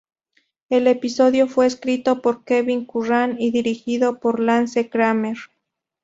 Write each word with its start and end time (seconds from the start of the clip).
El 0.71 0.87
episodio 0.87 1.47
fue 1.47 1.67
escrito 1.67 2.23
por 2.23 2.43
Kevin 2.43 2.85
Curran 2.85 3.39
y 3.39 3.51
dirigido 3.51 4.19
por 4.19 4.39
Lance 4.39 4.89
Kramer. 4.89 5.37